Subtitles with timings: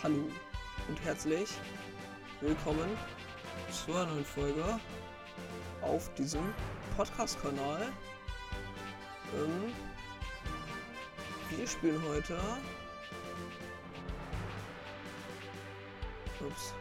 [0.00, 0.28] Hallo
[0.86, 1.48] und herzlich
[2.40, 2.96] willkommen
[3.68, 4.78] zu einer neuen Folge
[5.82, 6.54] auf diesem
[6.96, 7.88] Podcast-Kanal.
[9.34, 9.72] Ähm,
[11.50, 12.38] wir spielen heute.
[16.46, 16.74] Ups.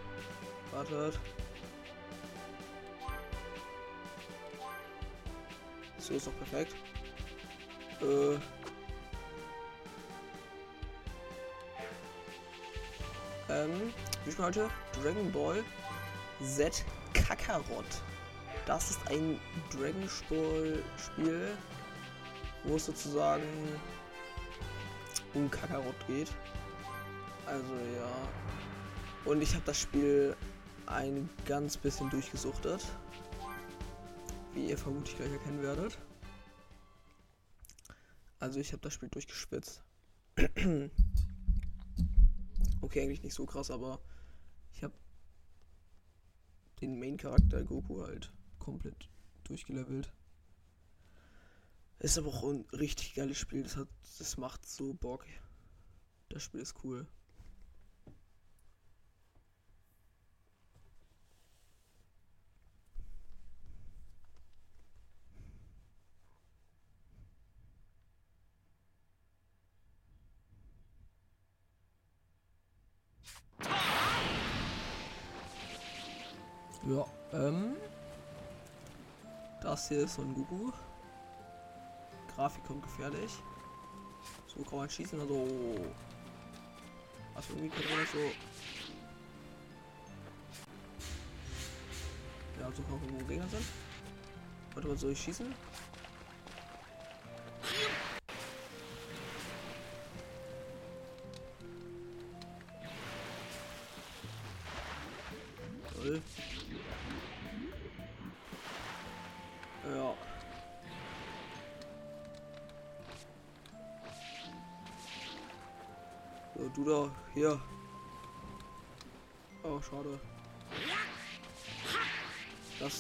[0.72, 1.20] Wartet.
[5.98, 6.76] So ist doch perfekt.
[8.00, 8.57] Äh.
[13.50, 13.94] Ähm,
[14.24, 14.70] wir spielen heute
[15.02, 15.64] Dragon Ball
[16.44, 16.84] Z
[17.14, 17.86] Kakarot.
[18.66, 19.40] Das ist ein
[19.72, 21.58] Dragon Ball Spiel,
[22.66, 23.44] wo es sozusagen
[25.34, 26.30] um Kakarot geht.
[27.46, 28.12] Also ja.
[29.24, 30.36] Und ich habe das Spiel
[30.86, 32.86] ein ganz bisschen durchgesuchtet.
[34.54, 35.98] Wie ihr vermutlich gleich erkennen werdet.
[38.40, 39.82] Also ich habe das Spiel durchgeschwitzt.
[42.88, 44.00] okay, eigentlich nicht so krass, aber
[44.72, 44.94] ich habe
[46.80, 49.10] den Main-Charakter Goku halt komplett
[49.44, 50.14] durchgelevelt.
[52.00, 53.64] Ist aber auch ein richtig geiles Spiel.
[53.64, 53.90] Das, hat,
[54.20, 55.26] das macht so Bock.
[56.30, 57.06] Das Spiel ist cool.
[76.88, 77.76] Ja, ähm.
[79.62, 80.72] Das hier ist so ein Goku.
[82.34, 83.32] Grafik kommt gefährlich.
[84.48, 85.46] So kann man schießen, also.
[87.36, 88.20] Also irgendwie kann man so.
[92.60, 93.66] Ja, so kann man wo Gegner sind.
[94.74, 95.54] Warte mal, soll ich schießen?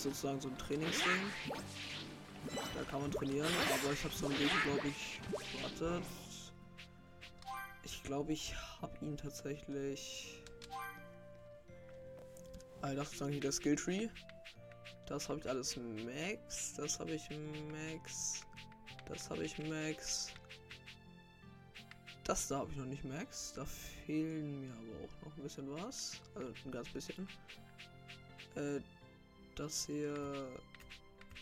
[0.07, 1.31] Sozusagen so ein Trainingsding.
[2.75, 3.51] Da kann man trainieren,
[3.81, 5.21] aber ich habe so einen Weg, glaube ich.
[5.61, 6.03] Wartet.
[7.83, 10.41] Ich glaube, ich habe ihn tatsächlich.
[12.81, 14.09] Also das ist hier der Skilltree.
[15.07, 16.73] Das habe ich alles Max.
[16.75, 17.29] Das habe ich
[17.71, 18.41] Max.
[19.07, 20.33] Das habe ich Max.
[22.23, 23.53] Das da habe ich noch nicht Max.
[23.53, 26.21] Da fehlen mir aber auch noch ein bisschen was.
[26.35, 27.27] Also ein ganz bisschen.
[28.55, 28.81] Äh,
[29.59, 30.47] das hier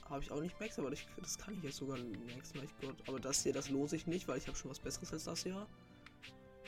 [0.10, 1.98] habe ich auch nicht Max, aber ich, das kann ich jetzt sogar
[2.36, 2.96] Max, mein Gott.
[3.08, 5.44] Aber das hier, das lohnt sich nicht, weil ich habe schon was Besseres als das
[5.44, 5.66] hier.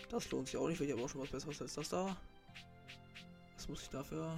[0.09, 2.18] Das lohnt sich auch nicht, weil ich habe auch schon was Besseres als das da.
[3.56, 4.38] Was muss ich dafür?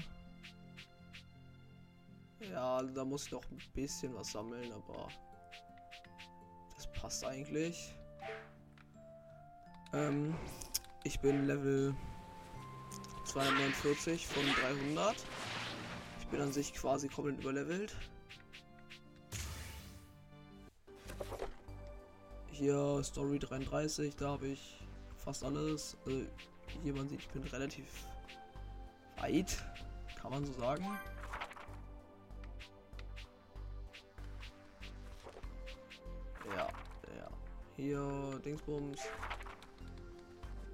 [2.52, 5.09] Ja, da muss ich noch ein bisschen was sammeln, aber
[6.75, 7.96] das passt eigentlich.
[9.94, 10.36] Ähm,
[11.03, 11.96] ich bin Level
[13.25, 14.44] 249 von
[14.96, 15.16] 300.
[16.32, 17.96] Bin an sich quasi komplett überlevelt.
[22.52, 24.78] Hier Story 33, da habe ich
[25.18, 25.98] fast alles.
[26.06, 26.26] Also,
[26.84, 27.86] hier man sieht, ich bin relativ
[29.18, 29.64] weit,
[30.22, 30.86] kann man so sagen.
[36.56, 36.68] Ja,
[37.18, 37.30] ja.
[37.76, 39.00] Hier Dingsbums.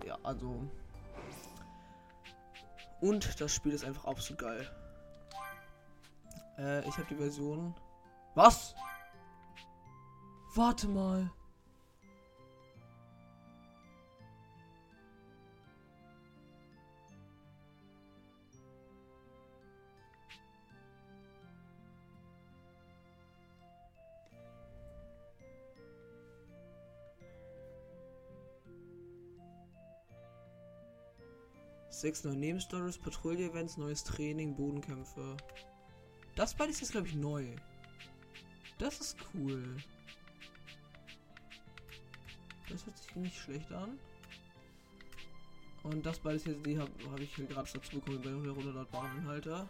[0.05, 0.59] Ja, also.
[3.01, 4.84] Und das Spiel ist einfach absolut geil.
[6.57, 7.73] Äh, ich habe die Version.
[8.33, 8.75] Was?
[10.55, 11.29] Warte mal.
[31.89, 35.37] Sechs neue Nebenstories, Patrouille-Events, neues Training, Bodenkämpfe.
[36.35, 37.45] Das beides ist, glaube ich, neu.
[38.77, 39.63] Das ist cool.
[42.69, 43.97] Das hört sich nicht schlecht an.
[45.83, 49.69] Und das beides hier, die habe hab ich hier gerade dazu bekommen bei 100 Bahninhalter.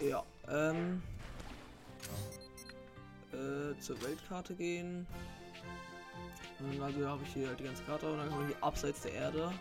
[0.00, 1.02] Ja, ähm.
[3.32, 5.06] Äh, zur Weltkarte gehen.
[6.58, 9.02] Und also habe ich hier halt die ganze Karte und dann kann man hier abseits
[9.02, 9.52] der Erde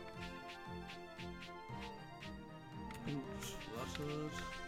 [3.06, 3.22] und
[3.78, 4.59] wartet.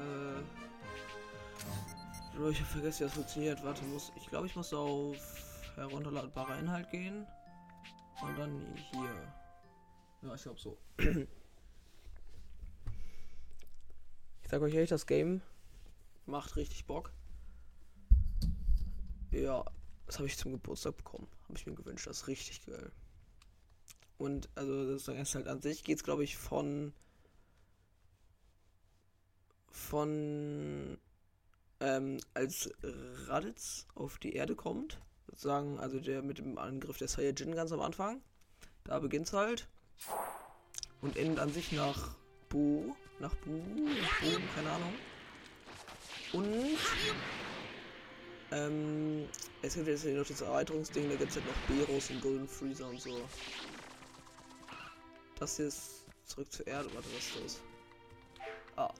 [0.00, 0.42] Äh.
[2.50, 3.62] Ich habe vergessen, wie das funktioniert.
[3.64, 4.12] Warte, muss.
[4.16, 5.16] Ich glaube, ich muss auf
[5.76, 7.26] herunterladbare Inhalt gehen.
[8.22, 9.32] Und dann hier.
[10.22, 10.78] Ja, ich glaube so.
[14.42, 15.42] Ich sag euch ehrlich, das Game
[16.26, 17.12] macht richtig Bock.
[19.30, 19.64] Ja,
[20.06, 21.28] das habe ich zum Geburtstag bekommen.
[21.44, 22.08] Habe ich mir gewünscht.
[22.08, 22.90] Das ist richtig geil.
[24.18, 26.92] Und also das ist halt an sich geht es glaube ich von
[29.70, 30.98] von
[31.80, 32.70] ähm, als
[33.26, 37.80] Raditz auf die Erde kommt, sozusagen, also der mit dem Angriff der Saiyajin ganz am
[37.80, 38.20] Anfang,
[38.84, 39.68] da beginnt es halt
[41.00, 42.16] und endet an sich nach
[42.48, 44.94] Bu, nach Bu, nach Bu, keine Ahnung.
[46.32, 46.78] Und
[48.52, 49.28] ähm,
[49.62, 52.88] es gibt jetzt noch das Erweiterungsding, da gibt es halt noch Beros und Golden Freezer
[52.88, 53.10] und so.
[55.38, 57.62] Das hier ist zurück zur Erde, warte, was ist das?
[58.76, 58.92] Ah,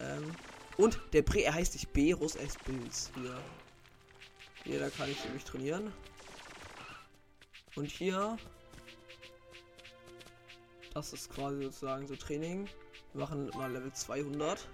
[0.00, 0.34] ähm,
[0.76, 3.10] und der Bre, er heißt nicht Berus, er ist Bills.
[3.14, 3.38] Hier.
[4.64, 5.92] Hier, da kann ich nämlich trainieren.
[7.76, 8.38] Und hier.
[10.94, 12.68] Das ist quasi sozusagen so Training.
[13.12, 14.66] Wir machen mal Level 200.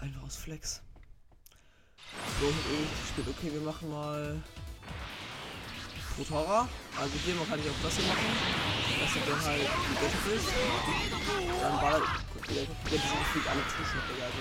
[0.00, 0.82] Einfach aus Flex.
[2.40, 3.28] So, ich spielt.
[3.28, 4.42] Okay, wir machen mal.
[6.16, 6.68] Protara.
[6.98, 8.24] Also hier man kann ich auch das hier machen.
[9.00, 10.50] Das ist dann halt die Beste.
[11.60, 14.40] Dann ballert der, der diese gefühlt alle Zuschnitte, also.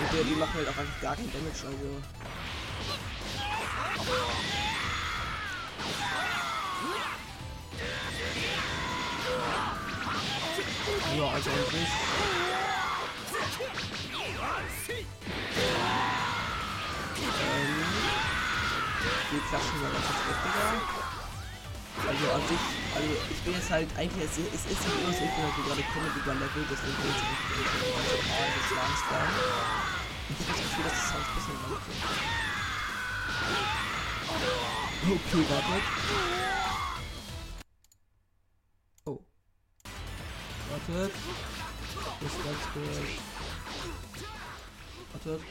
[0.00, 2.02] Und der, die machen halt auch einfach gar keinen Damage, also.
[11.16, 11.88] Ja, also eigentlich.
[17.54, 17.84] Ähm,
[19.30, 21.04] die klatschen wir ganz heftiger.
[22.06, 25.18] Also an sich, also ich bin jetzt halt eigentlich, es, es ist nicht so, ich
[25.18, 29.34] bin halt gerade Comedy über Level, deswegen bin ich jetzt nicht normal des Lands fahren.
[30.30, 32.04] Ich habe das Gefühl, dass das Sounds ein bisschen lang klingt.
[35.04, 35.84] Okay, wartet.
[39.04, 39.18] Oh.
[40.70, 41.12] Wartet.
[42.20, 42.96] Ist ganz kurz.
[45.12, 45.42] Wartet.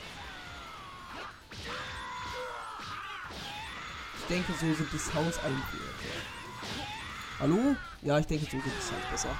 [4.17, 5.81] Ich denke, so sind die Sounds eigentlich.
[7.39, 7.75] Hallo?
[8.03, 9.35] Ja, ich denke, so geht es halt besser.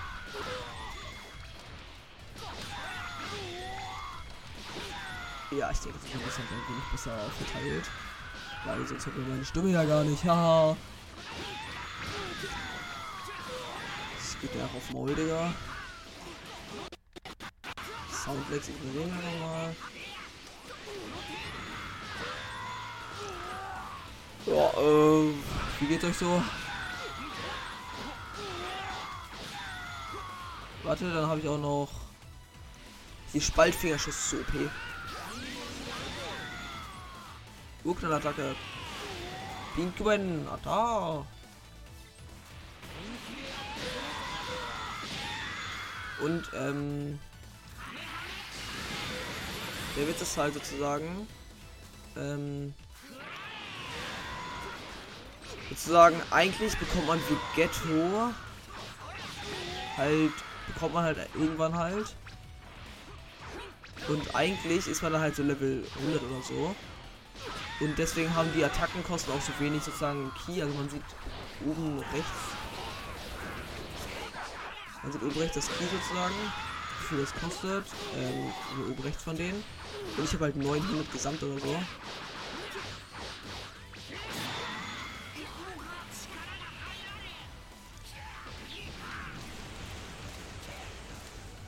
[5.51, 7.85] Ja, ich denke, so ist halt ein wenig besser verteilt.
[8.65, 10.23] Weil sonst hätte meine Stimme ja gar nicht.
[10.25, 10.75] Haha.
[14.17, 15.53] Das geht ja auch auf Maul, Digga.
[18.11, 19.75] Soundlex ignorieren wir nochmal.
[24.45, 25.33] Ja, äh,
[25.79, 26.41] wie geht's euch so?
[30.83, 31.89] Warte, dann habe ich auch noch
[33.33, 34.53] die Spaltfingerschuss zu OP.
[37.85, 38.55] Urknallattacke.
[39.75, 41.25] Pinkwen, ah, da.
[46.19, 47.19] Und ähm,
[49.95, 51.27] der Witz ist halt sozusagen,
[52.17, 52.73] ähm,
[55.69, 58.31] sozusagen eigentlich bekommt man wie Ghetto
[59.97, 60.33] halt
[60.67, 62.15] bekommt man halt irgendwann halt.
[64.07, 66.75] Und eigentlich ist man dann halt so Level 100 oder so.
[67.79, 70.61] Und deswegen haben die Attackenkosten auch so wenig sozusagen Key.
[70.61, 71.03] Also man sieht
[71.65, 72.29] oben rechts.
[75.01, 76.35] Man sieht oben rechts das Key sozusagen.
[76.99, 77.85] Wie viel das kostet.
[78.17, 79.63] Ähm, oben rechts von denen.
[80.17, 81.75] Und ich habe halt 900 gesamt oder so.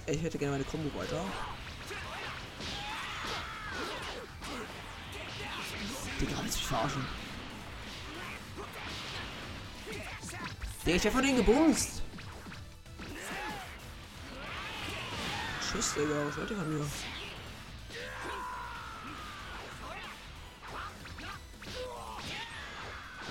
[0.08, 1.20] Ich hätte gerne meine Kombo weiter.
[6.22, 7.06] Digga, willst du mich verarschen?
[10.86, 12.04] Digga, ich hab von denen gebumst.
[15.60, 16.86] Tschüss, Digga, was wollt ihr von mir?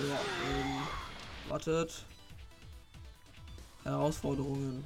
[0.08, 0.18] Ja,
[0.50, 0.82] ähm,
[1.48, 2.04] wartet.
[3.84, 4.84] Herausforderungen.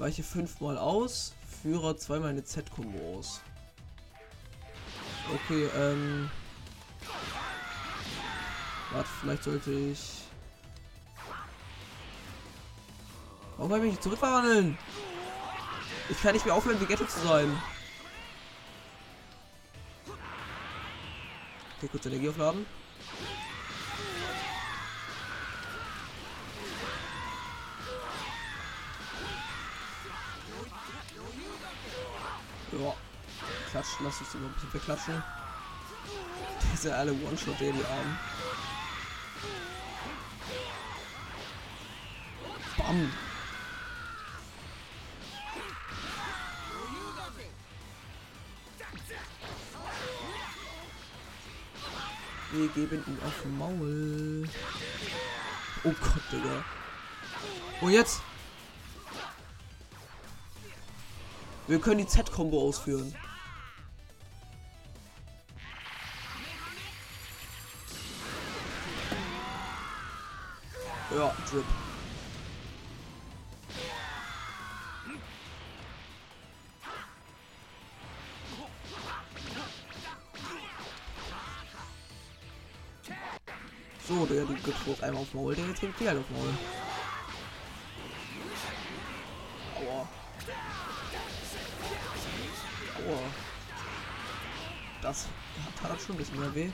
[0.00, 3.42] Weiche fünfmal aus, Führer zweimal eine Z-Kombo aus.
[5.30, 6.30] Okay, ähm.
[8.92, 10.22] Warte, vielleicht sollte ich.
[13.58, 14.78] Warum habe ich mich zurückverwandeln?
[16.08, 17.54] Ich kann nicht mehr aufhören, wie Ghetto zu sein.
[21.76, 22.64] Okay, kurz Energie aufladen.
[33.90, 33.96] Ja.
[33.96, 35.22] Klatsch, lass uns immer ein bisschen verklatschen.
[36.76, 37.84] sind alle One-Shot, den wir.
[42.76, 43.12] Bam.
[52.52, 54.48] Wir geben ihn auf den Maul.
[55.84, 56.64] Oh Gott, Digga.
[57.80, 58.20] Und jetzt?
[61.68, 63.14] Wir können die Z-Kombo ausführen.
[71.20, 71.64] Ja, Drip.
[84.08, 86.54] So, der die gibt einmal auf Maul, der jetzt gibt die halt auf Maul.
[89.76, 90.08] Aua.
[92.96, 93.20] Aua.
[95.02, 95.26] Das
[95.66, 96.70] hat, hat schon ein bisschen mehr weh.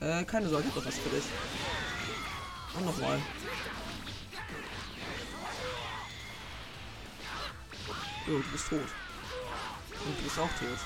[0.00, 1.24] Äh, keine Sorge, ich hab doch was für dich.
[2.74, 3.20] Und nochmal.
[8.26, 8.80] Jo, du bist tot.
[8.80, 10.78] Und du bist auch tot.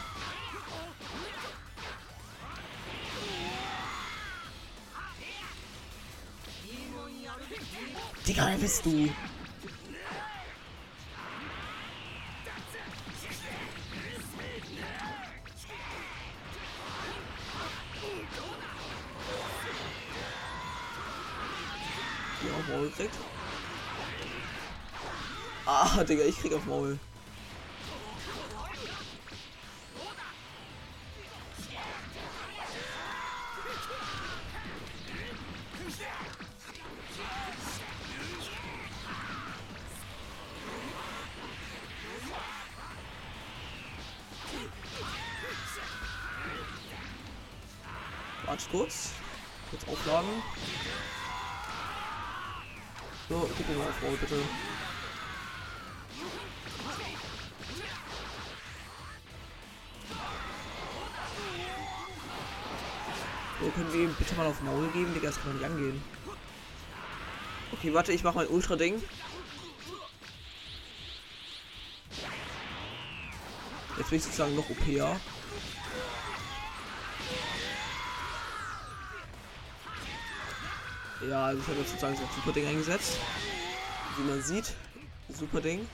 [8.26, 9.08] Digga, wer bist du?
[22.98, 23.14] Die auf Maul kriegt.
[25.66, 26.98] Ah, Digga, ich krieg auf Maul.
[65.46, 66.02] Doch nicht angehen.
[67.72, 69.02] Okay, warte, ich mach mein Ultra-Ding.
[73.98, 75.18] Jetzt bin ich sozusagen noch OPer.
[81.28, 83.18] Ja, also ich habe sozusagen so ein super Ding eingesetzt.
[84.16, 84.74] Wie man sieht,
[85.28, 85.88] super Ding.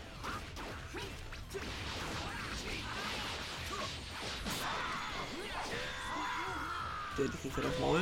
[7.19, 8.01] Der die kriegt halt auf Maul.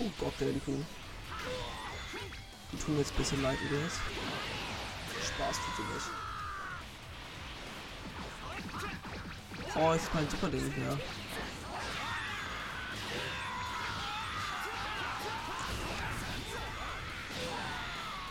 [0.00, 0.84] Oh Gott, der Kuh.
[2.70, 3.94] Die tun mir jetzt ein bisschen leid, oder was?
[5.26, 6.06] Spaß tut sie nicht.
[9.74, 10.98] Oh, ist kein super Ding mehr.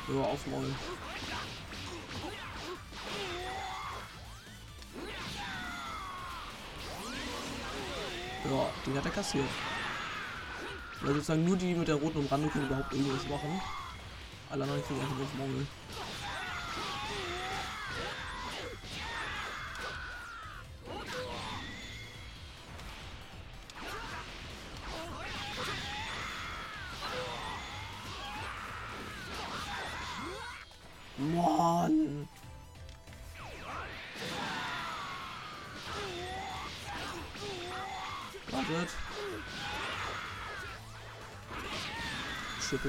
[0.07, 0.73] Ja, auf Maul.
[8.45, 9.49] Ja, den hat er kassiert.
[11.01, 13.61] Weil sozusagen nur die mit der roten Umrandung können überhaupt irgendwas machen.
[14.49, 15.67] Alle anderen kriegen einfach nur auf Maul.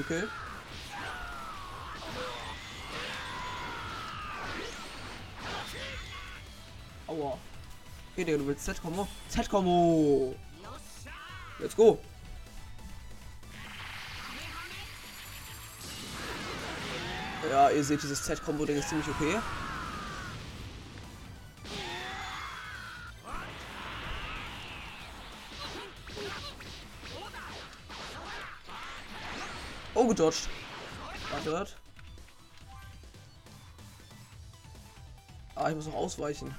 [0.03, 0.29] Kill.
[7.07, 7.39] Aua.
[8.13, 9.09] Okay, Digga, du willst Z-Kombo?
[9.29, 10.35] Z-Kombo!
[11.59, 11.99] Let's go!
[17.51, 19.39] Ja, ihr seht, dieses Z-Kombo-Ding ist ziemlich okay.
[30.09, 30.49] Gedodged.
[31.31, 31.67] Warte.
[35.55, 36.55] Ah, ich muss noch ausweichen.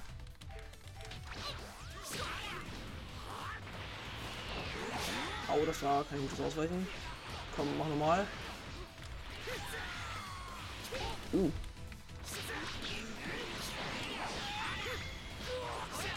[5.48, 6.88] Au, das war kein gutes Ausweichen.
[7.56, 8.28] Komm, mach nochmal.
[11.34, 11.52] Uh.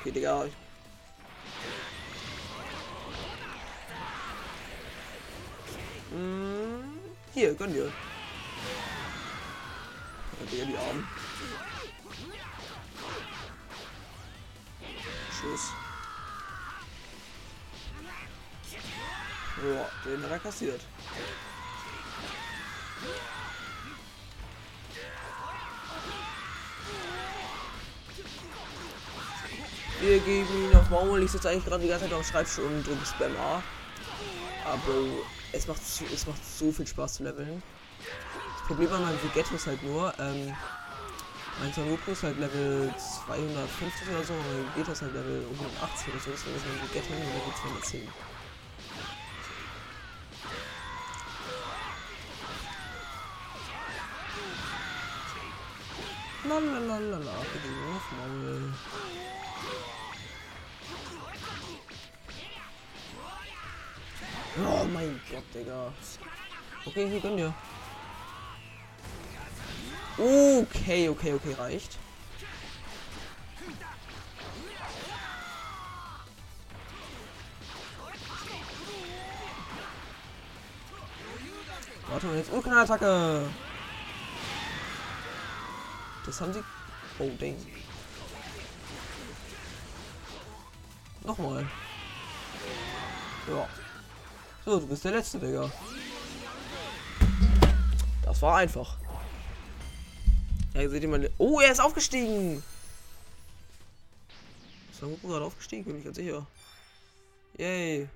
[0.01, 0.47] Okay, Digga.
[6.13, 6.72] Mm,
[7.33, 7.91] hier, gönn dir.
[10.51, 11.09] Digga, die Armen.
[15.31, 15.71] Tschüss.
[19.65, 20.81] Ja, den hat er kassiert.
[30.01, 31.23] Wir geben ihn auf Maul.
[31.23, 33.63] Ich sitze eigentlich gerade die ganze Zeit auf dem Schreibtisch und drücke Spam A.
[34.65, 35.05] Aber
[35.53, 37.63] es macht, so, es macht so viel Spaß zu leveln.
[38.59, 40.55] Das Problem an meinem Vegetto ist halt nur, ähm,
[41.61, 46.09] mein Sanuku ist halt Level 250 oder so, und mein Vegetto ist halt Level 180
[46.09, 48.09] oder so, deswegen ist mein Vegetto Level 210.
[56.49, 59.22] Lalalala, wir gehen auf Maul.
[64.59, 65.93] Oh mein Gott, Digga.
[66.85, 67.55] Okay, hier gönn dir.
[70.19, 71.99] Okay, okay, okay, reicht.
[82.09, 83.49] Warte mal, jetzt Urknall-Attacke.
[86.27, 86.63] Das haben sie.
[87.19, 87.57] Oh, Ding.
[91.25, 91.67] Nochmal.
[93.49, 93.82] Ja.
[94.65, 95.71] So, du bist der Letzte, Digga.
[98.25, 98.97] Das war einfach.
[100.75, 101.31] Ja, seht ihr mal.
[101.39, 102.63] Oh, er ist aufgestiegen.
[104.93, 105.85] Ist Goku gerade aufgestiegen?
[105.85, 106.47] Bin ich ganz sicher.
[107.59, 108.09] Yay.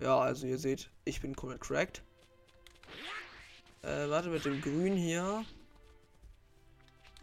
[0.00, 2.02] Ja, also ihr seht, ich bin komplett cracked.
[3.82, 5.44] Äh, warte mit dem Grün hier.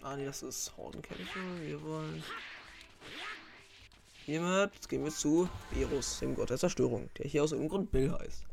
[0.04, 1.40] Ah, nee, das ist Hordenkämpfe.
[1.62, 2.24] Wir wollen.
[4.30, 8.12] Hiermit gehen wir zu Virus, dem Gott der Zerstörung, der hier aus irgendeinem Grund Bill
[8.12, 8.46] heißt.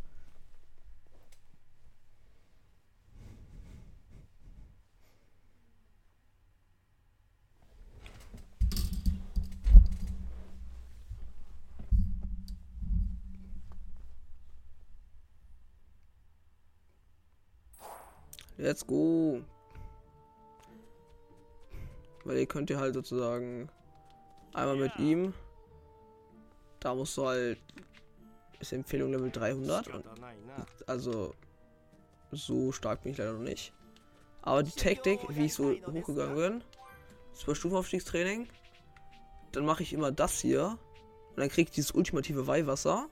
[18.57, 19.43] Let's go.
[22.25, 23.69] Weil ihr könnt ihr halt sozusagen
[24.55, 25.35] einmal mit ihm
[26.87, 27.59] da musst du halt.
[28.61, 29.89] Ist Empfehlung Level 300.
[29.89, 30.05] Und,
[30.87, 31.35] also.
[32.33, 33.73] So stark bin ich leider noch nicht.
[34.43, 36.65] Aber die Taktik, wie ich so hochgegangen bin.
[37.33, 38.49] Super Stufenaufstiegstraining.
[39.53, 40.79] Dann mache ich immer das hier.
[41.31, 43.09] Und dann kriege ich dieses ultimative Weihwasser.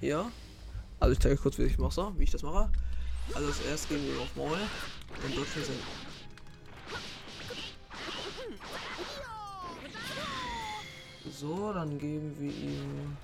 [0.00, 0.30] Hier.
[1.00, 2.70] Also ich zeige kurz, wie ich mache, wie ich das mache.
[3.34, 4.58] Also zuerst gehen wir auf Maul.
[5.22, 5.78] Dann dort sind
[11.40, 13.16] So, dann geben wir ihm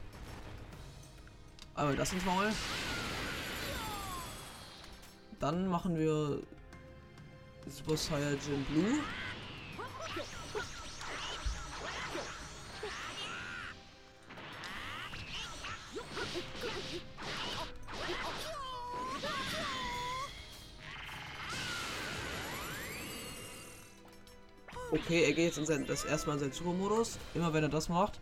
[1.77, 2.51] einmal das ins Maul.
[5.39, 6.43] Dann machen wir
[7.69, 8.99] Super Saiyajin Blue.
[24.93, 27.19] Okay, er geht jetzt in sein, das erstmal in seinen Super-Modus.
[27.35, 28.19] Immer wenn er das macht,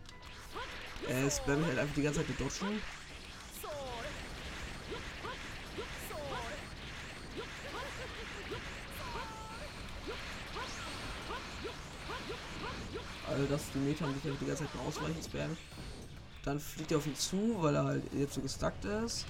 [1.07, 2.79] er spammt halt einfach die ganze Zeit mit Dodgen.
[13.27, 15.57] Also das ist die Meter, die halt die ganze Zeit ausweichen spammt.
[16.45, 19.25] Dann fliegt er auf ihn zu, weil er halt jetzt so gestuckt ist.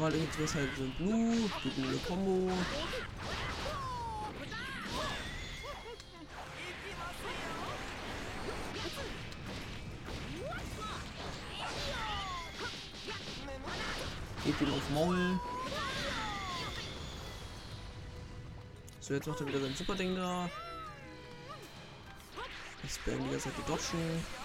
[0.00, 2.52] Halt jetzt halt so ein Blue, die Blue Combo.
[14.44, 15.40] Geht ihm auf Maul.
[19.00, 20.50] So, jetzt macht er wieder sein super Ding da.
[22.82, 24.43] Jetzt spammen die ganze Zeit die Dodgen.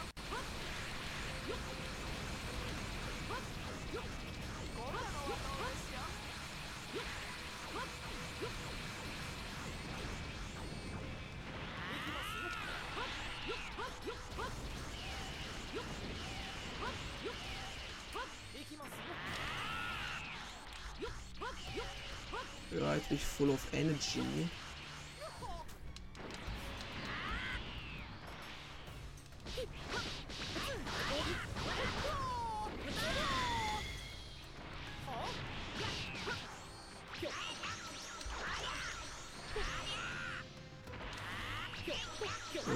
[23.73, 24.49] Energy.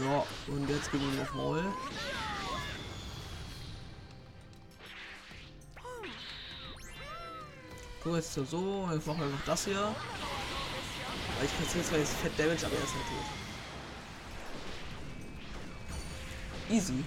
[0.02, 1.64] Ja, und jetzt gehen wir auf Maul.
[8.04, 9.96] So, jetzt so, jetzt machen wir einfach das hier.
[11.44, 13.26] Weil ich kassiere zwar jetzt Fett Damage, aber er halt tot.
[16.70, 17.04] Easy.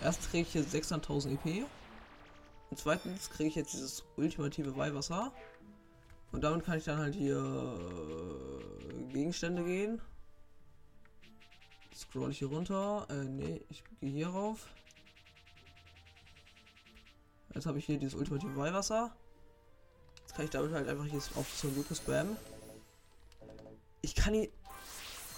[0.00, 1.66] Erst kriege ich jetzt 600.000 EP.
[2.70, 5.32] Und zweitens kriege ich jetzt dieses ultimative Weihwasser.
[6.30, 10.00] Und damit kann ich dann halt hier äh, Gegenstände gehen.
[11.92, 13.08] Scroll ich hier runter.
[13.10, 14.68] Äh, nee, ich gehe hier rauf.
[17.56, 19.10] Jetzt habe ich hier dieses ultimative Weihwasser.
[20.20, 22.36] Jetzt kann ich damit halt einfach hier auf Son Goku spammen.
[24.02, 24.48] Ich kann ihn.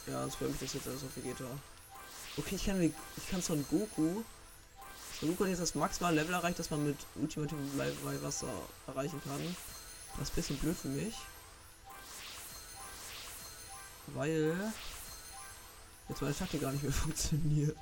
[0.06, 1.44] Ja, spam ich das jetzt alles auf Vegeta.
[2.36, 4.22] Okay, ich kann, ich kann Son Goku.
[5.20, 8.52] Son Goku hat jetzt das maximale Level erreicht, das man mit ultimativem Weihwasser
[8.86, 9.56] erreichen kann.
[10.18, 11.14] Das ist ein bisschen blöd für mich.
[14.08, 14.72] Weil
[16.08, 17.76] jetzt meine Taktik gar nicht mehr funktioniert.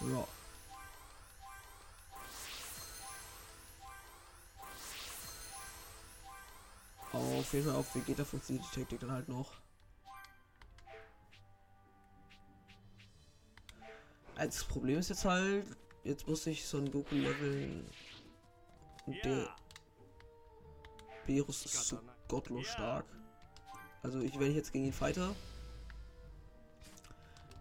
[0.00, 0.26] Ja.
[7.18, 9.52] Auf jeden Fall auf Vegeta funktioniert die Taktik dann halt noch.
[14.36, 15.66] Als Problem ist jetzt halt,
[16.04, 17.84] jetzt muss ich so ein Goku leveln.
[19.24, 19.48] Der
[21.26, 23.04] Berus ist so gottlos stark.
[24.02, 25.34] Also ich werde jetzt gegen ihn fighter.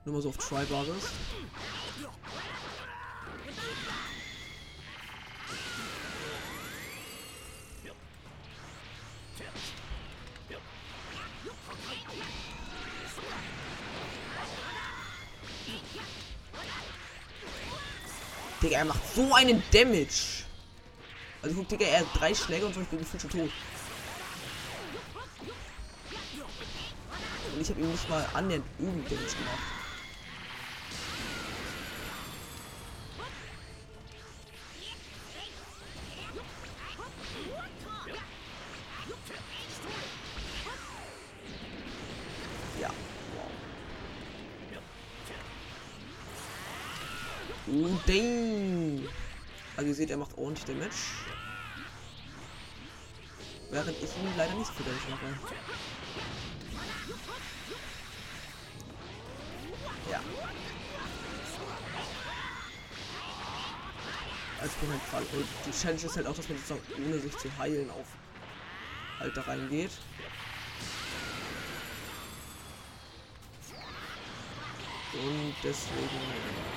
[0.05, 1.11] Nur mal so auf Try-Basis.
[18.61, 20.43] Digga, er macht so einen Damage.
[21.41, 23.51] Also guck, Digga, er hat drei Schläge und so, ich bin gefühlt schon tot.
[27.53, 29.86] Und ich habe ihm nicht mal annähernd irgendeinen Damage gemacht.
[50.57, 50.95] Ordentlich Damage.
[53.69, 55.53] Während ich ihn leider nicht viel Damage mache.
[60.11, 60.21] Ja.
[64.61, 65.25] Als bin halt gerade.
[65.65, 68.07] Die Challenge ist halt auch, dass man sozusagen ohne sich zu heilen auf
[69.19, 69.91] halt da reingeht.
[75.13, 76.67] Und deswegen.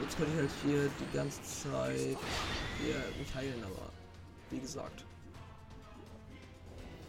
[0.00, 2.16] Jetzt könnte ich halt hier die ganze Zeit
[2.78, 3.90] hier mich heilen, aber
[4.50, 5.04] wie gesagt.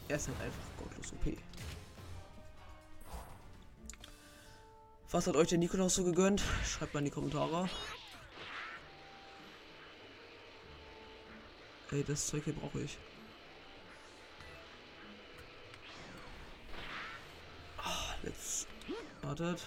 [0.07, 1.37] Er ist halt einfach gottlos OP.
[5.11, 6.43] Was hat euch der Nikolaus so gegönnt?
[6.65, 7.69] Schreibt mal in die Kommentare.
[11.91, 12.97] Ey, das Zeug hier brauche ich.
[17.79, 18.67] Oh, jetzt.
[19.23, 19.65] Wartet.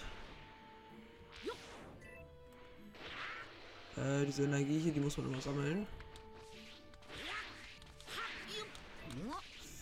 [3.95, 5.85] Äh, diese Energie hier, die muss man immer sammeln.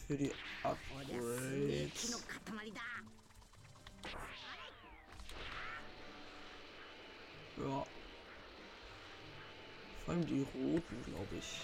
[0.08, 0.32] Für die
[0.64, 2.26] Upgrades.
[7.58, 7.86] Ja.
[10.06, 11.62] Vor allem die roten, glaube ich,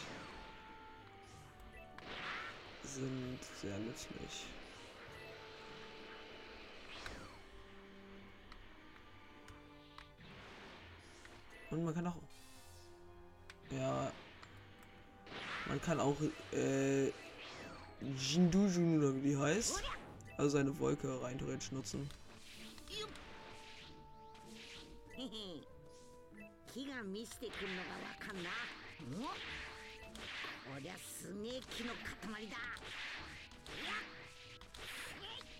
[2.83, 4.45] sind sehr nützlich.
[11.69, 12.36] Und man kann auch.
[13.71, 14.11] Ja.
[15.67, 16.15] Man kann auch
[16.53, 17.11] äh,
[18.17, 19.83] Jindujun oder wie die heißt.
[20.37, 22.09] Also seine Wolke rein theoretisch nutzen.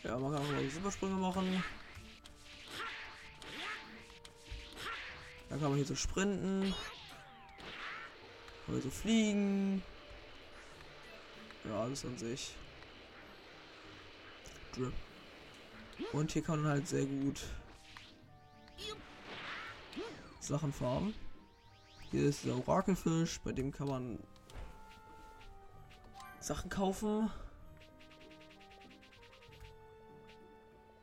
[0.03, 1.63] Ja, man kann auch mal Supersprünge machen.
[5.49, 6.73] Dann kann man hier so sprinten.
[8.67, 9.81] Kann man so fliegen.
[11.63, 12.53] Ja, alles an sich.
[14.73, 14.91] Drip.
[16.11, 17.45] Und hier kann man halt sehr gut
[20.41, 21.15] Sachen farmen.
[22.11, 24.19] Hier ist der Orakelfisch, bei dem kann man
[26.41, 27.31] Sachen kaufen.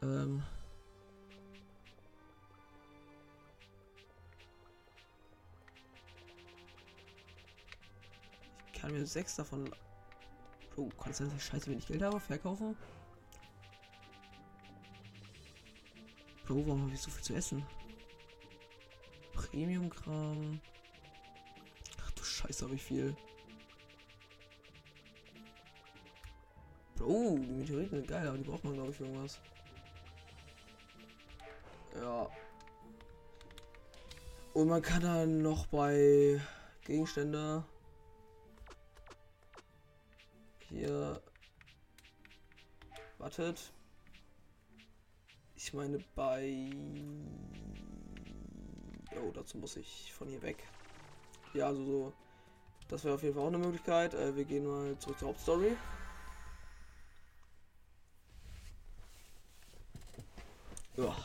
[0.03, 0.43] Ähm
[8.85, 9.71] kann mir sechs davon.
[10.77, 12.77] Oh, Konstanz, scheiße, wenn ich Geld habe, verkaufen.
[16.45, 17.65] Bro, warum habe ich so viel zu essen?
[19.33, 20.61] Premium-Kram.
[22.03, 23.17] Ach du Scheiße, habe ich viel.
[27.01, 29.41] Oh, die Meteoriten sind geil, aber die braucht man, glaube ich, irgendwas.
[31.95, 32.29] Ja.
[34.53, 36.39] Und man kann dann noch bei
[36.85, 37.65] Gegenstände
[40.85, 41.21] hier
[43.19, 43.73] wartet.
[45.57, 46.71] Ich meine bei
[49.17, 50.63] Oh, dazu muss ich von hier weg.
[51.55, 52.13] Ja, also so.
[52.89, 54.13] Das wäre auf jeden Fall auch eine Möglichkeit.
[54.15, 55.77] Äh, wir gehen mal zurück zur Hauptstory.
[60.97, 61.17] Ja.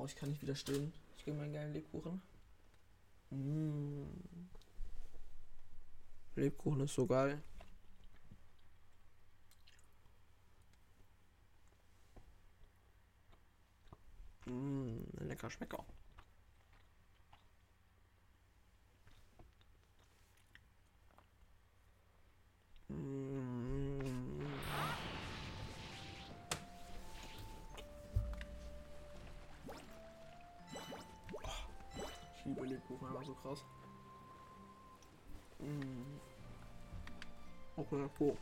[0.00, 0.92] Boah, ich kann nicht widerstehen.
[1.16, 2.20] Ich gehe meinen geilen Lebkuchen.
[3.30, 4.06] Mmh.
[6.36, 7.40] Lebkuchen ist so geil.
[14.44, 15.84] Mmh, lecker Schmecker.
[22.88, 23.89] Mmh.
[33.20, 33.64] war so krass.
[35.58, 36.20] Mhm.
[37.76, 38.36] Okay, oh.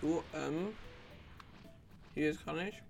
[0.00, 0.74] So, ähm.
[2.14, 2.82] Hier ist kann ich.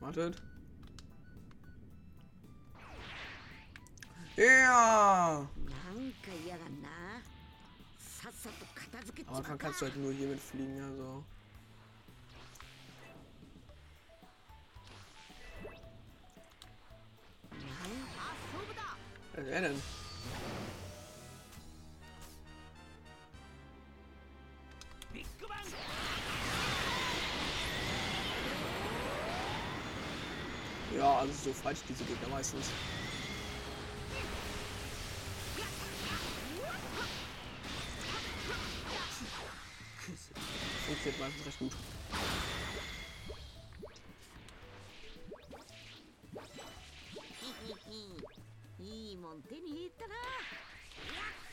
[0.00, 0.42] Wartet.
[4.38, 5.48] Ja!
[9.26, 11.24] Aber kann, kannst du halt nur hier mit fliegen, also.
[19.34, 19.82] Wer denn?
[30.96, 32.70] Ja, also so falsch diese Gegner meistens.
[40.88, 41.72] funktioniert meistens recht gut.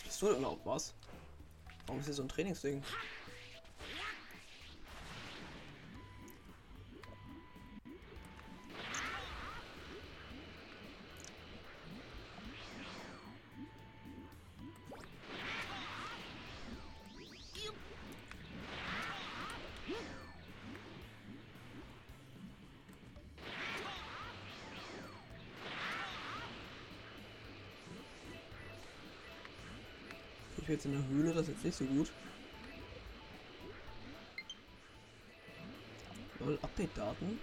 [0.03, 0.93] Bist du denn auch was?
[1.85, 2.81] Warum ist hier so ein Trainingsding?
[30.65, 32.11] Ich jetzt in der Höhle, das ist jetzt nicht so gut.
[36.39, 37.39] Lol, Update-Daten.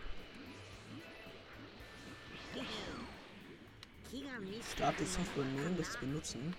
[4.75, 6.53] Start die Software nehmen, das benutzen.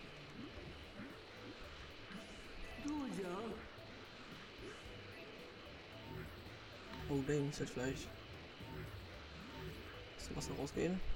[7.10, 8.08] Oh, dang, ist jetzt gleich.
[10.18, 11.13] Ist was noch rausgehen?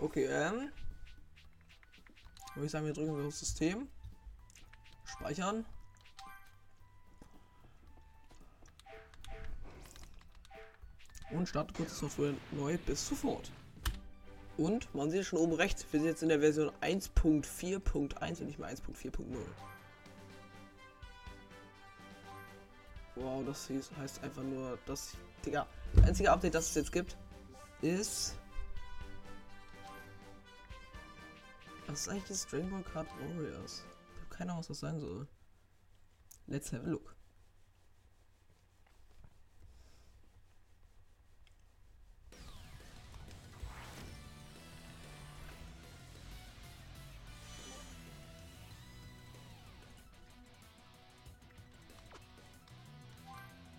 [0.00, 0.70] Okay, ähm.
[2.54, 3.88] Würde ich sagen, wir drücken auf System.
[5.04, 5.64] Speichern.
[11.30, 13.50] Und starten kurz Software neu bis sofort.
[14.56, 18.58] Und man sieht schon oben rechts, wir sind jetzt in der Version 1.4.1 und nicht
[18.58, 19.36] mehr 1.4.0.
[23.14, 25.16] Wow, das heißt einfach nur, dass.
[25.44, 27.16] Digga, das einzige Update, das es jetzt gibt,
[27.82, 28.36] ist.
[31.88, 33.82] Was ist eigentlich das Dragon Card Warriors?
[34.14, 35.26] Ich habe keine Ahnung, was das sein soll.
[36.46, 37.16] Let's have a look.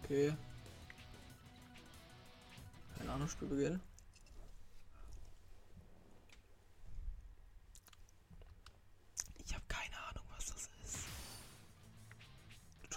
[0.03, 0.35] Okay.
[2.97, 3.79] Keine Ahnung, Spiel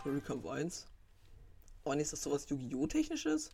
[0.03, 0.87] Tutorial Kampf 1.
[1.85, 2.89] Oh, nee, ist das sowas Yu-Gi-Oh!
[2.89, 3.53] technisches?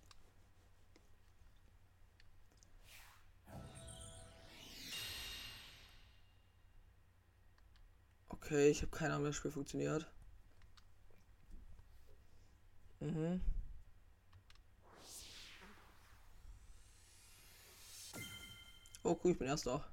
[8.30, 10.10] Okay, ich habe keine Ahnung, wie das Spiel funktioniert.
[13.00, 13.42] Mhm.
[19.02, 19.84] Oh cool, ich bin erster.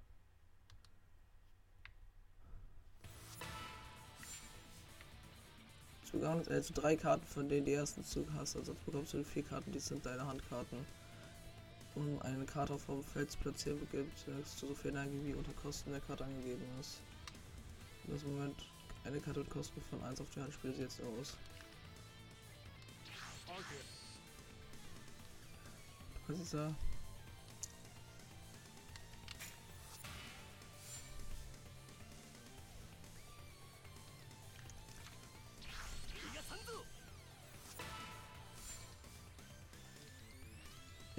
[6.15, 8.55] Du bekommst also drei Karten, von denen die ersten Zug hast.
[8.55, 10.77] Also bekommst du vier Karten, die sind deine Handkarten.
[11.93, 15.91] Um eine Karte vom Feld zu platzieren, begibt du so viel Energie wie unter Kosten
[15.91, 17.01] der Karte angegeben ist.
[18.05, 18.55] In diesem Moment
[19.03, 21.35] eine Karte mit Kosten von 1 auf die Hand, spiele sie jetzt aus.
[26.13, 26.73] Du kannst jetzt ja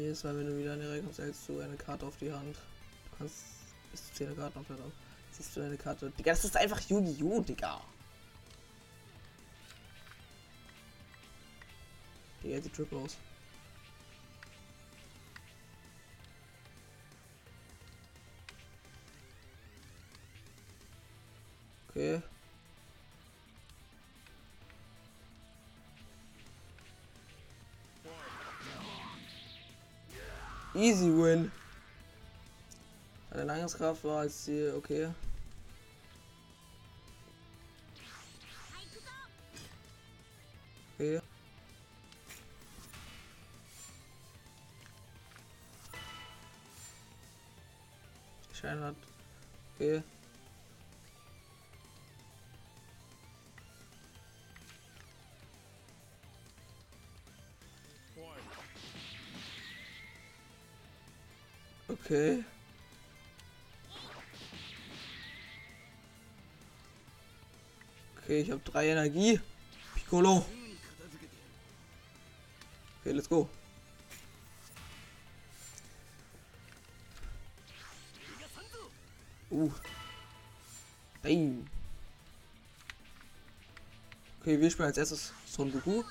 [0.06, 2.54] Jedes Mal, wenn du wieder eine Reihe kommst, hältst du eine Karte auf die Hand.
[2.54, 3.34] Du kannst
[3.90, 4.92] bis zu 10 Karten auf der Hand.
[5.32, 6.12] Siehst du eine Karte.
[6.16, 7.80] Digga, das ist einfach Yu-Gi-Oh, Digga.
[12.40, 13.16] Digga, sieht triple aus.
[30.76, 31.50] Easy win.
[33.30, 35.06] Deine Angriffskraft war als Ziel, okay.
[35.06, 35.12] Okay.
[62.06, 62.44] Okay.
[68.22, 69.40] Okay, ich habe drei Energie.
[69.92, 70.46] Piccolo.
[73.00, 73.48] Okay, let's go.
[79.50, 79.72] Uh.
[81.22, 81.66] Bam.
[84.40, 86.04] Okay, wir spielen als erstes Son Goku.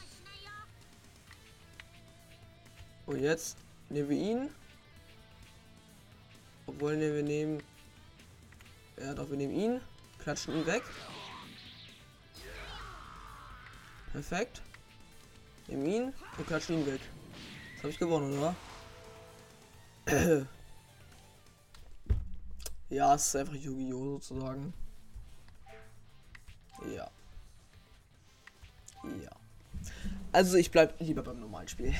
[3.05, 3.55] Und jetzt
[3.87, 4.64] nehmen wir ihn.
[6.75, 7.63] Obwohl, ne, wir nehmen.
[8.97, 9.81] Ja, doch, wir nehmen ihn.
[10.19, 10.83] Klatschen ihn weg.
[14.11, 14.61] Perfekt.
[15.67, 16.99] Nehmen ihn und klatschen ihn weg.
[17.75, 18.55] Das habe ich gewonnen, oder?
[22.89, 24.19] ja, es ist einfach Yu-Gi-Oh!
[24.19, 24.73] sozusagen.
[26.93, 27.09] Ja.
[29.23, 29.31] Ja.
[30.33, 31.95] Also ich bleib lieber beim normalen Spiel.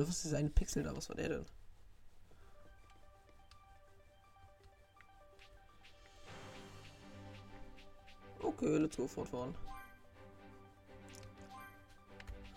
[0.00, 0.96] Oder was ist eine Pixel da?
[0.96, 1.46] Was war der denn?
[8.42, 9.54] Okay, let's go fortfahren.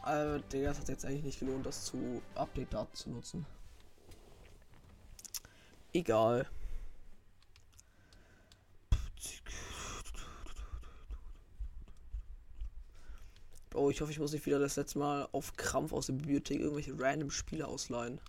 [0.04, 3.46] Aber Digga, es hat jetzt eigentlich nicht gelohnt, das zu Update-Daten zu nutzen.
[5.92, 6.48] Egal.
[13.84, 16.62] Oh, ich hoffe, ich muss nicht wieder das letzte Mal auf Krampf aus der Bibliothek
[16.62, 18.22] irgendwelche random Spiele ausleihen.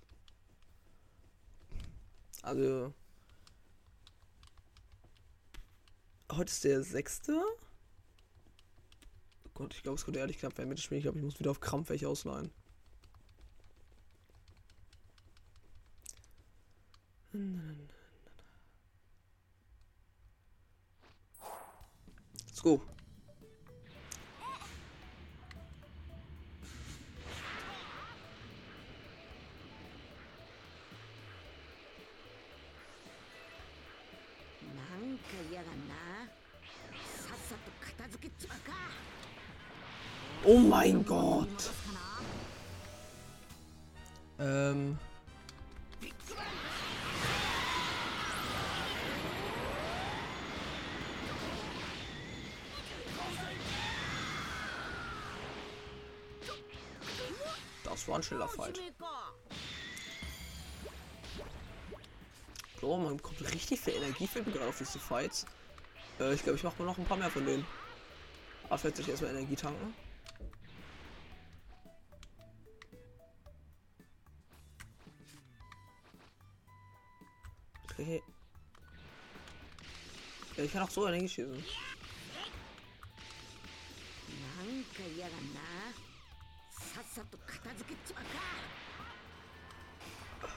[2.42, 2.92] Also.
[6.32, 7.40] Heute ist der sechste.
[9.44, 10.98] Oh Gott, ich glaube, es könnte ehrlich knapp werden mit dem Spiel.
[10.98, 12.50] Ich glaube, ich muss wieder auf Krampf welche ausleihen.
[22.48, 22.82] Let's go.
[40.44, 41.70] Oh mein Gott.
[44.38, 44.98] Ähm.
[57.84, 58.80] Das war ein schneller Fight.
[62.84, 65.46] Oh, man kommt richtig viel Energie für gerade auf diese Fights.
[66.20, 67.66] Äh, ich glaube, ich mache mal noch ein paar mehr von denen.
[68.64, 69.94] Ah, Aber fällt sich erstmal Energie tanken.
[77.84, 78.22] Okay.
[80.56, 81.64] Ja, ich kann auch so Energie schießen.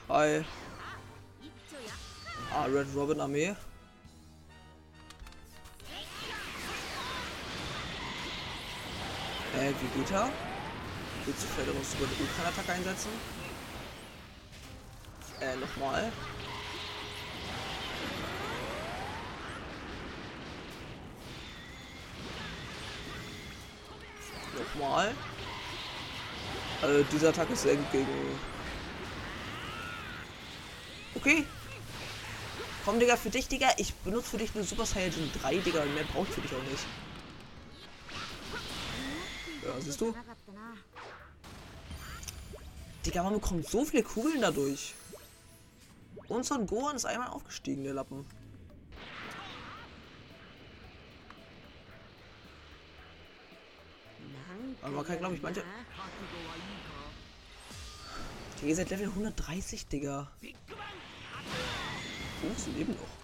[0.08, 0.44] Hi.
[2.50, 3.54] Ah, Red Robin Armee.
[9.54, 10.30] Äh, Vegeta.
[11.26, 13.10] Willst du vielleicht noch sogar eine Ultra-Attacke einsetzen?
[15.40, 16.10] Äh, nochmal.
[24.58, 25.14] Nochmal.
[26.80, 28.06] Also, diese Attacke ist sehr gut gegen.
[31.14, 31.44] Okay,
[32.88, 33.68] Komm, Digga, für dich, Digga.
[33.76, 35.12] Ich benutze für dich nur Super Saiyan
[35.42, 35.82] 3, Digga.
[35.82, 36.86] Und mehr brauche ich für dich auch nicht.
[39.62, 40.14] Ja, siehst du?
[43.04, 44.94] Digga, man bekommt so viele Kugeln dadurch.
[46.28, 48.24] Und so ein Gohan ist einmal aufgestiegen, der Lappen.
[54.80, 55.62] Aber man kann, glaube ich, manche...
[58.56, 60.32] Digga, ihr seid Level 130, Digga.
[62.40, 63.18] Oh, sie leben noch.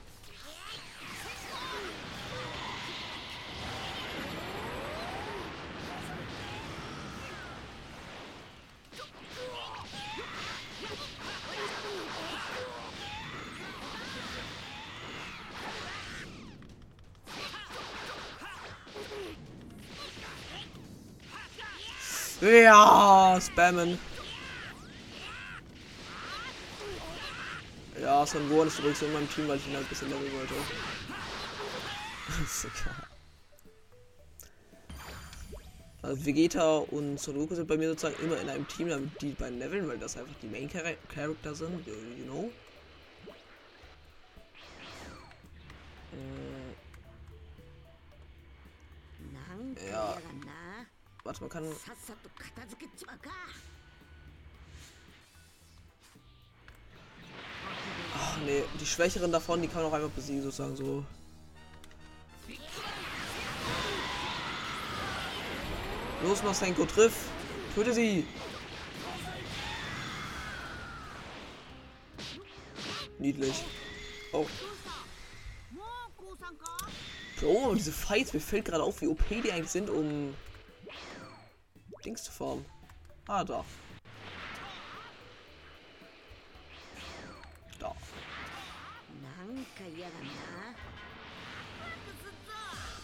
[22.41, 23.99] Ja, spammen.
[28.05, 30.31] Ja, Son Gohan ist übrigens in meinem Team, weil ich ihn halt ein bisschen leveln
[30.35, 30.55] wollte.
[32.45, 33.09] ist egal.
[36.03, 39.31] Also Vegeta und Son Goku sind bei mir sozusagen immer in einem Team, damit die
[39.31, 42.53] beiden leveln, weil das einfach die Main -Char Character sind, you, you know.
[49.79, 49.91] Äh.
[49.91, 50.19] Ja.
[51.23, 51.65] Warte, man kann.
[58.35, 61.05] Ach nee, die Schwächeren davon, die kann man auch einfach besiegen, sozusagen so.
[66.23, 67.29] Los, Masenko, triff!
[67.75, 68.27] Töte sie!
[73.19, 73.63] Niedlich.
[74.33, 74.47] Oh.
[77.43, 80.35] Oh, diese Fights, mir fällt gerade auf, wie OP die eigentlich sind, um
[82.05, 82.65] Dings zu formen.
[83.29, 83.65] Ah, doch.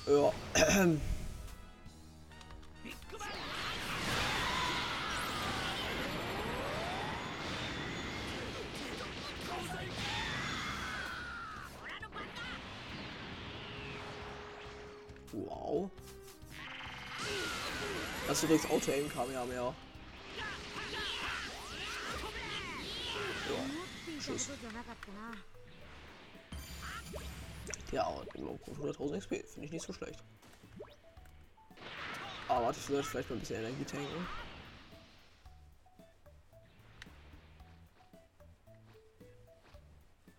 [0.06, 0.32] Ja.
[15.32, 15.90] Wow.
[18.26, 19.74] Das ist übrigens Auto-Aim kam ja mehr.
[27.92, 30.22] Ja, und 100.000 XP finde ich nicht so schlecht.
[32.46, 34.26] Aber warte, ich sollte vielleicht mal ein bisschen Energie tanken.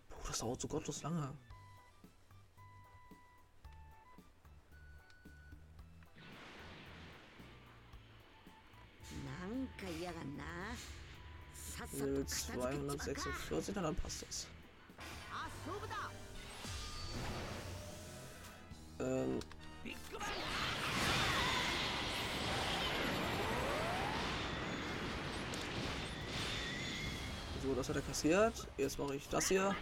[0.08, 1.32] Puh, das dauert so gottlos lange.
[11.92, 14.46] Level 246, dann passt das.
[19.00, 19.40] Ähm.
[27.62, 28.66] So, das hat er kassiert.
[28.76, 29.74] Jetzt mache ich das hier.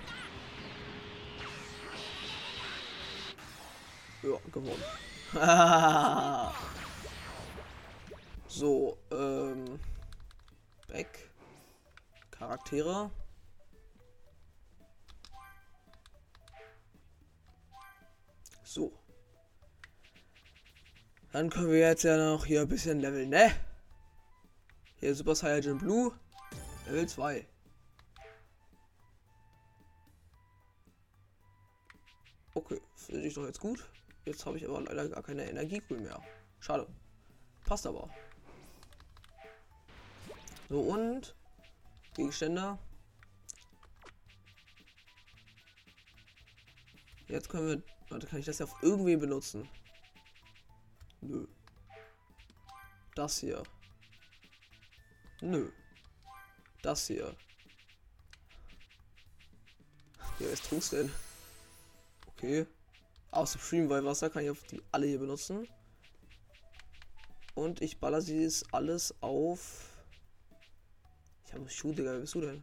[4.23, 4.83] Ja, gewonnen.
[8.49, 9.81] so, ähm.
[10.89, 11.31] Back.
[12.31, 13.11] Charaktere.
[18.65, 19.00] So.
[21.33, 23.53] Dann können wir jetzt ja noch hier ein bisschen leveln, ne?
[24.97, 26.12] Hier Super Saiyan Blue.
[26.87, 27.47] Level 2.
[32.55, 33.89] Okay, finde ich doch jetzt gut.
[34.24, 36.20] Jetzt habe ich aber leider gar keine Energiekugel mehr.
[36.59, 36.87] Schade.
[37.64, 38.11] Passt aber.
[40.68, 41.35] So und
[42.14, 42.76] Gegenstände.
[47.28, 47.83] Jetzt können wir.
[48.09, 49.68] Warte, kann ich das ja auf irgendwen benutzen?
[51.21, 51.47] Nö.
[53.14, 53.62] Das hier.
[55.41, 55.71] Nö.
[56.83, 57.35] Das hier.
[60.39, 61.12] Ja, was tust du denn?
[62.29, 62.66] Okay.
[63.31, 65.68] Aus Supreme weil Wasser kann ich auf die alle hier benutzen.
[67.55, 69.91] Und ich baller sie es alles auf.
[71.45, 72.62] Ich habe Schuh, Digga, wer bist du denn?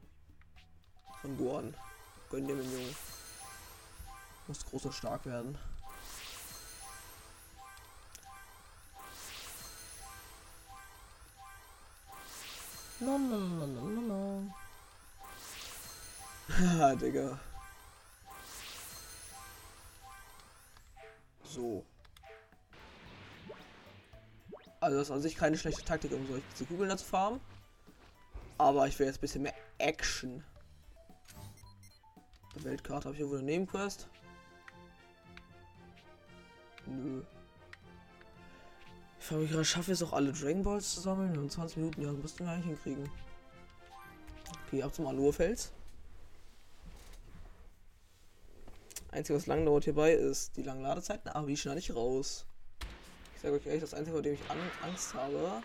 [1.22, 1.76] Von Gohan.
[2.30, 2.95] Gönn dir den Jungen.
[4.47, 5.58] Muss groß und stark werden.
[13.00, 14.54] No, no, no, no, no, no.
[16.50, 17.39] Haha, Digga.
[21.43, 21.86] So.
[24.80, 27.39] Also das ist an sich keine schlechte Taktik, um solche Kugeln zu farmen.
[28.58, 30.43] Aber ich will jetzt ein bisschen mehr Action.
[32.56, 34.08] Weltkarte habe ich irgendwo eine Nebenquest.
[36.88, 37.22] Nö.
[39.30, 41.36] Gerade, schaffe es auch alle Dragon Balls zu sammeln?
[41.36, 43.09] In 20 Minuten, ja, müssten wir eigentlich hinkriegen.
[44.65, 45.73] Okay, ab zum Alurfels.
[49.11, 52.45] Einzige, was lang dauert hierbei, ist die langen Ladezeiten, aber die schneide ich raus.
[53.36, 54.41] Ich sage euch ehrlich, das Einzige, vor dem ich
[54.82, 55.61] Angst habe,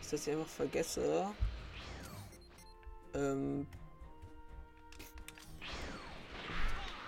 [0.00, 1.26] ist, dass ich einfach vergesse,
[3.14, 3.66] ähm,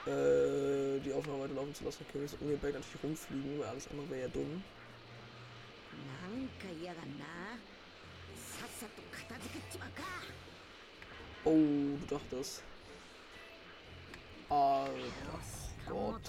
[0.07, 2.05] äh, die Aufnahme weiter laufen zu lassen.
[2.09, 4.65] Okay, wir müssen Berg natürlich rumfliegen, weil alles andere wäre ja dumm.
[11.45, 12.63] Oh, du dachtest.
[14.49, 15.41] Alter.
[15.89, 16.21] Gott.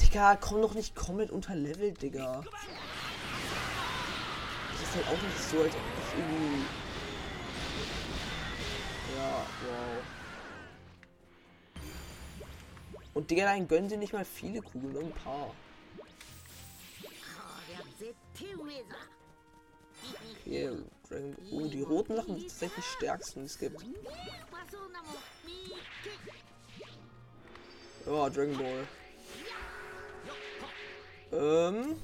[0.00, 2.42] Digga, komm doch nicht komplett unter Level, Digga.
[4.72, 6.64] Das ist halt auch nicht so, als ob ich irgendwie.
[9.16, 10.04] Ja, wow.
[13.14, 15.52] Und Digga, dann gönnen sie nicht mal viele Kugeln, nur ein paar.
[20.44, 20.70] Okay,
[21.08, 21.36] Dragon.
[21.52, 23.84] Oh, die roten Sachen sind tatsächlich die stärksten, die es gibt.
[28.06, 28.86] Ja, Dragon Ball.
[31.32, 31.96] Ähm.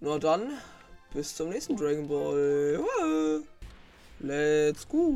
[0.00, 0.58] Na dann,
[1.12, 3.42] bis zum nächsten Dragon Ball.
[4.20, 5.12] Let's go.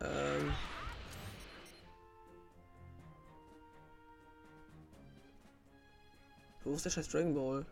[0.00, 0.52] Ähm.
[6.72, 7.66] Wo ist der scheiß Dragon Ball?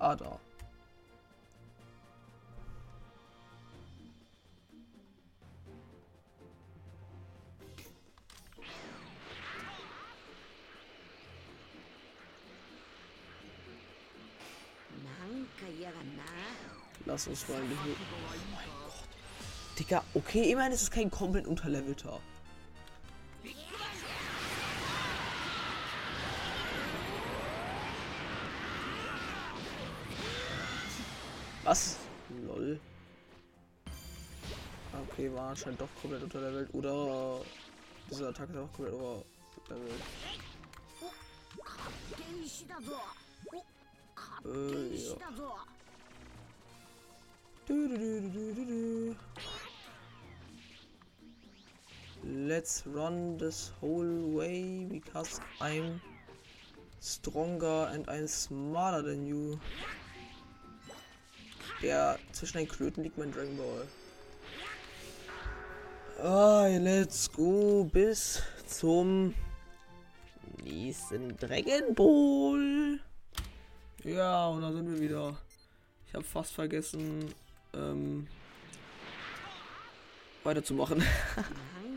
[0.00, 0.40] Ah, da.
[17.06, 17.94] Lass uns mal in die Höhe.
[17.94, 19.78] Oh mein Gott.
[19.78, 22.18] Digga, okay, immerhin ist es kein komplett unterlevelter.
[31.68, 31.98] Was?
[32.46, 32.80] Lol.
[35.02, 36.72] Okay, war anscheinend doch komplett unterlevelt.
[36.72, 37.42] Oder
[38.10, 39.26] diese Attacke ist auch komplett überlevelt.
[44.46, 45.14] Äh, ja.
[52.24, 56.00] Let's run this whole way because I'm
[57.02, 59.58] stronger and I'm smarter than you.
[61.82, 63.86] Der zwischen den Klöten liegt mein Dragon Ball.
[66.20, 69.34] Ah, let's go bis zum
[70.64, 73.00] nächsten Dragon Ball.
[74.02, 75.36] Ja, und da sind wir wieder.
[76.08, 77.32] Ich habe fast vergessen,
[77.74, 78.26] ähm,
[80.42, 81.02] weiterzumachen.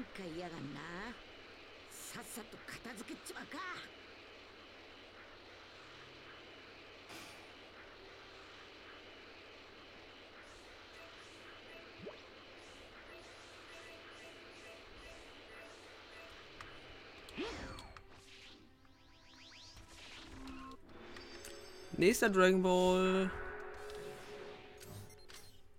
[22.01, 23.29] Nächster Dragon Ball.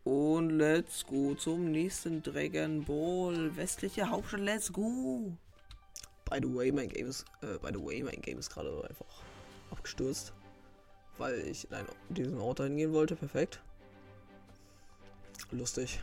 [0.04, 3.56] Und let's go zum nächsten Dragon Ball.
[3.56, 5.36] Westliche Hauptstadt, let's go.
[6.30, 9.04] By the way, mein Game ist, äh, by the way, mein Game ist gerade einfach
[9.72, 10.32] abgestürzt.
[11.18, 13.16] Weil ich in, diesen Ort hingehen wollte.
[13.16, 13.60] Perfekt.
[15.50, 16.00] Lustig.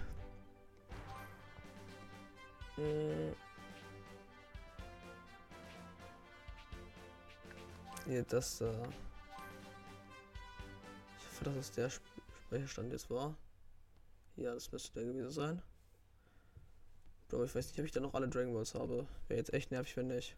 [8.05, 9.08] Hier, das, äh Ich
[11.39, 11.89] hoffe, dass es der
[12.47, 13.35] Speicherstand jetzt war.
[14.35, 15.61] Ja, das müsste der gewesen sein.
[17.29, 19.07] Bro, ich weiß nicht, ob ich da noch alle Dragon Balls habe.
[19.27, 20.35] Wäre jetzt echt nervig, wenn nicht.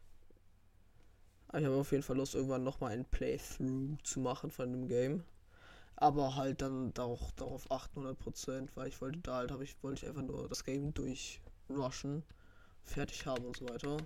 [1.47, 4.87] Aber ich habe auf jeden Fall Lust, irgendwann nochmal ein Playthrough zu machen von dem
[4.87, 5.23] Game.
[5.95, 10.09] Aber halt dann auch darauf 800%, weil ich wollte da halt, habe ich, wollte ich
[10.09, 12.23] einfach nur das Game durchrushen,
[12.83, 13.97] fertig haben und so weiter.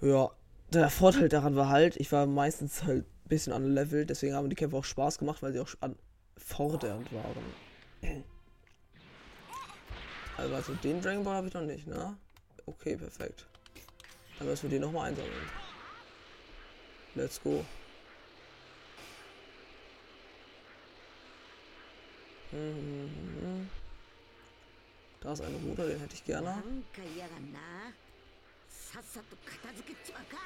[0.00, 0.30] Ja,
[0.70, 4.50] der Vorteil daran war halt, ich war meistens halt ein bisschen an Level, deswegen haben
[4.50, 5.96] die Kämpfe auch Spaß gemacht, weil sie auch an
[6.36, 8.24] fordernd waren.
[10.36, 12.16] Also, also den Dragon Ball habe ich noch nicht, ne?
[12.66, 13.46] Okay, perfekt.
[14.38, 15.32] Dann müssen wir den nochmal einsammeln.
[17.14, 17.64] Let's go.
[22.52, 23.68] Mhm.
[25.20, 26.62] Da ist ein Ruder, den hätte ich な gerne.
[28.95, 30.37] んか嫌がんなさっさと片付けちまうか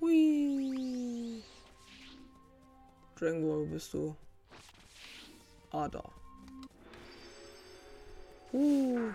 [0.00, 1.44] Hui.
[3.14, 4.16] Dragon Ball, wo bist du?
[5.70, 6.02] Ah, da.
[8.52, 9.12] Uh.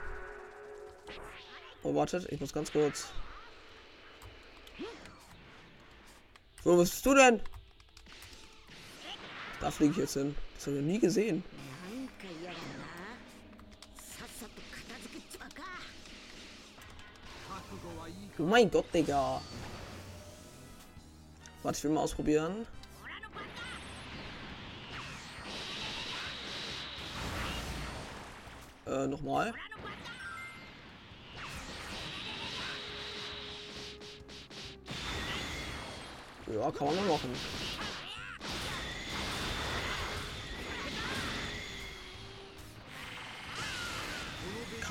[1.84, 3.10] Oh, wartet, ich muss ganz kurz.
[6.64, 7.42] Wo bist du denn?
[9.63, 10.35] Da fliege ich jetzt hin.
[10.57, 11.45] Das habe ich noch nie gesehen.
[18.39, 19.41] Oh mein Gott, Digga.
[21.63, 22.67] Warte, ich will mal ausprobieren.
[28.87, 29.55] Äh, nochmal.
[36.53, 37.62] Ja, kann man machen.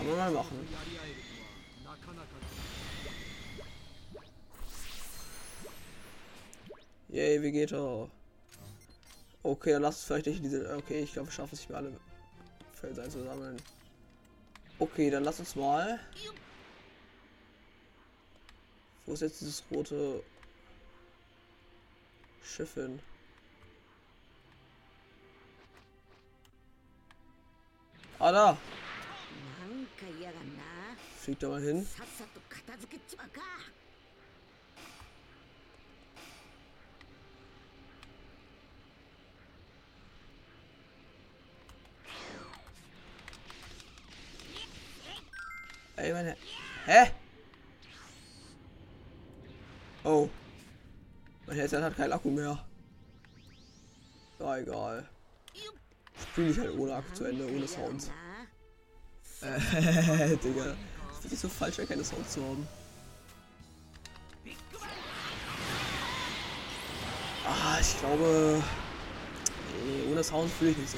[0.01, 0.67] Kann man mal machen.
[7.09, 8.09] Yay, Vegeta.
[9.43, 10.75] Okay, dann lass uns vielleicht nicht diese.
[10.75, 11.99] Okay, ich glaube, wir schaffen es nicht mehr alle
[12.73, 13.57] Felsen einzusammeln.
[14.79, 15.99] Okay, dann lass uns mal.
[19.05, 20.23] Wo ist jetzt dieses rote
[22.43, 22.99] Schiff hin?
[28.17, 28.57] Ah, da!
[31.21, 31.87] Fliegt da mal hin.
[45.95, 46.35] Ey, meine.
[46.85, 47.11] Hä?
[50.03, 50.27] Oh.
[51.45, 52.65] Mein Headset hat kein Akku mehr.
[54.39, 55.07] Ja, egal.
[56.31, 58.09] Spiele ich halt ohne Akku zu Ende, ohne Sounds.
[59.41, 60.75] Äh, Digga.
[61.21, 62.67] Das finde ich so falsch, keine Sounds zu haben.
[67.45, 68.63] Ah, ich glaube.
[69.85, 70.97] Nee, ohne Sounds fühle ich nicht so.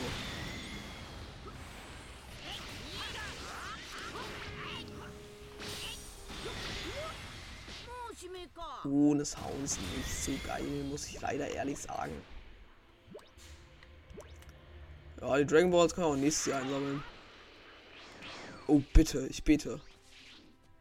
[8.86, 12.14] Ohne Sounds nicht so geil, muss ich leider ehrlich sagen.
[15.20, 17.04] Ja, die Dragon Balls können wir auch nächstes Jahr einsammeln.
[18.68, 19.82] Oh, bitte, ich bete.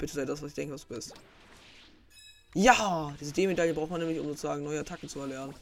[0.03, 1.15] Bitte sei das, was ich denke, was du bist.
[2.55, 3.15] Ja!
[3.21, 5.55] Diese D-Medaille braucht man nämlich, um sozusagen neue Attacken zu erlernen.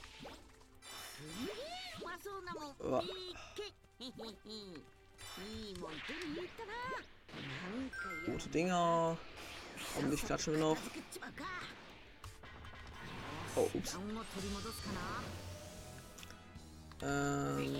[8.24, 9.18] Gute Dinger.
[9.94, 10.78] Hoffentlich klatschen wir noch.
[13.56, 13.98] Oh, ups.
[17.02, 17.74] Ähm.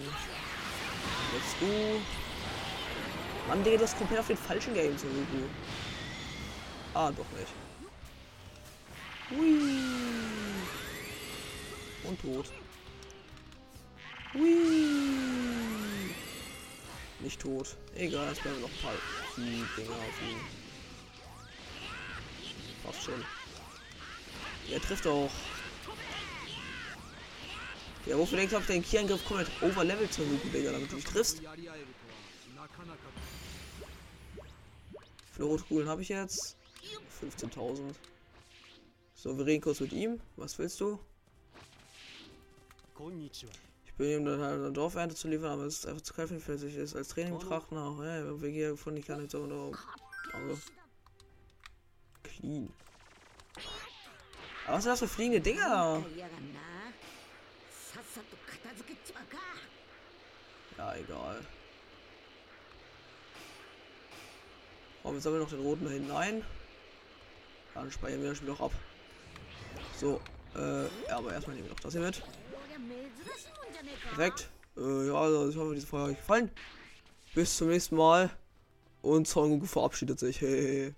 [1.32, 2.00] Let's go.
[3.48, 5.48] Mann, Digga, du hast komplett auf den falschen Game zu Ruku.
[6.92, 7.52] Ah, doch nicht.
[9.30, 9.58] Hui.
[12.04, 12.46] Und tot.
[14.34, 16.14] Hui.
[17.20, 17.76] Nicht tot.
[17.94, 18.94] Egal, jetzt bleiben noch ein paar
[19.36, 20.40] Dinger auf ihn.
[22.82, 23.24] Passt schon.
[24.70, 25.30] Er trifft auch.
[28.06, 30.96] Ja, wofür denkst du auf den Key-Angriff komplett halt Overlevel zu Ruku, Digga, damit du
[30.96, 31.42] dich triffst.
[35.34, 36.56] Fluorotkugeln habe ich jetzt.
[37.20, 37.94] 15.000.
[39.14, 40.20] So, wir reden kurz mit ihm.
[40.36, 40.98] Was willst du?
[43.84, 46.30] Ich bin ihm dann halt eine Dorfernte zu liefern, aber es ist einfach zu kalt
[46.30, 46.74] für sich.
[46.76, 48.02] Ist als Training betrachten auch.
[48.02, 49.78] Ja, wir gehen von die Kanäle und auch.
[50.32, 50.58] Also.
[52.22, 52.72] Clean.
[54.66, 56.04] Aber was sind das für fliegende Dinger da?
[60.78, 61.44] Ja, egal.
[65.02, 66.44] Oh, wir sammeln noch den roten da hinten ein.
[67.80, 68.72] Dann speichern wir das Spiel auch ab.
[69.98, 70.20] So,
[70.54, 72.22] äh, aber erstmal nehmen wir noch das hier mit.
[74.02, 74.50] Perfekt.
[74.76, 76.50] Äh, ja, also ich hoffe, diese Folge hat euch gefallen.
[77.34, 78.28] Bis zum nächsten Mal.
[79.00, 80.42] Und Son verabschiedet sich.
[80.42, 80.94] Hey.